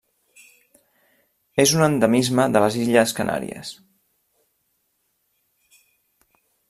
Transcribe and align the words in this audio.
És 1.63 1.73
un 1.79 1.85
endemisme 1.87 2.45
de 2.55 2.63
les 2.65 2.77
illes 2.85 3.13
Canàries: 3.19 3.75